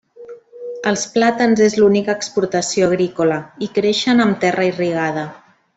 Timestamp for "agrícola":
2.91-3.39